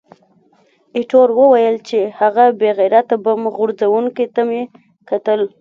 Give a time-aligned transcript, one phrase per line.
[0.95, 4.61] ایټور وویل چې، هغه بې غیرته بم غورځوونکي ته مې
[5.09, 5.41] کتل.